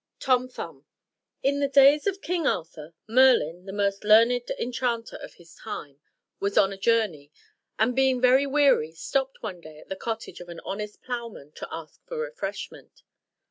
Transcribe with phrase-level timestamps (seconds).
[0.19, 0.85] TOM THUMB.
[1.43, 6.01] In the days of King Arthur, Merlin, the most learned enchanter of his time,
[6.39, 7.31] was on a journey;
[7.77, 11.67] and being very weary, stopped one day at the cottage of an honest ploughman to
[11.71, 13.03] ask for refreshment.